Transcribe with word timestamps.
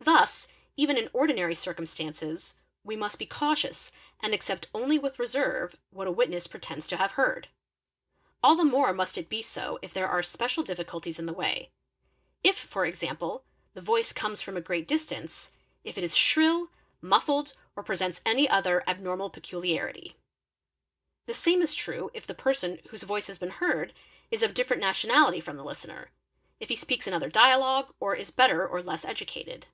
Thus 0.00 0.46
even 0.76 0.98
in 0.98 1.08
ordinary 1.14 1.54
circumstances 1.54 2.54
we 2.82 2.94
must 2.94 3.18
be 3.18 3.24
cautious 3.24 3.90
and 4.20 4.34
ac 4.34 4.42
cept 4.42 4.68
only 4.74 4.98
with 4.98 5.18
reserve 5.18 5.78
what 5.88 6.06
a 6.06 6.10
witness 6.12 6.46
pretends 6.46 6.86
to 6.88 6.98
have 6.98 7.12
heard. 7.12 7.48
All 8.42 8.54
the 8.54 8.66
more 8.66 8.92
must 8.92 9.16
it 9.16 9.30
be 9.30 9.40
so 9.40 9.78
if 9.80 9.94
there 9.94 10.06
are 10.08 10.22
special 10.22 10.62
difficulties 10.62 11.18
in 11.18 11.24
the 11.24 11.32
way,—if 11.32 12.58
for 12.58 12.84
example 12.84 13.46
the 13.72 13.80
voice 13.80 14.12
comes 14.12 14.42
from 14.42 14.58
a 14.58 14.60
great 14.60 14.86
distance, 14.86 15.50
if 15.84 15.96
it 15.96 16.04
is 16.04 16.14
shrill, 16.14 16.68
muffled, 17.00 17.54
or' 17.74 17.82
presents 17.84 18.20
any 18.26 18.46
other 18.46 18.84
abnormal 18.86 19.30
peculiarity. 19.30 20.16
The 21.24 21.32
same 21.34 21.62
is 21.62 21.72
true 21.72 22.10
if 22.12 22.26
the 22.26 22.34
person 22.34 22.82
whose 22.90 23.04
voice 23.04 23.28
has 23.28 23.38
been 23.38 23.48
heard 23.50 23.94
is 24.30 24.42
of 24.42 24.52
different 24.52 24.82
nationality 24.82 25.40
from 25.40 25.56
the 25.56 25.64
listener, 25.64 26.10
if 26.60 26.68
he 26.68 26.76
speaks 26.76 27.06
another 27.06 27.30
dialogue, 27.30 27.94
or 28.00 28.14
is 28.14 28.30
better 28.30 28.68
or 28.68 28.82
less 28.82 29.06
educated. 29.06 29.64